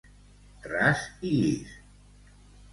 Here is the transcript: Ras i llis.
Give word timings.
Ras 0.71 1.05
i 1.33 1.35
llis. 1.45 1.79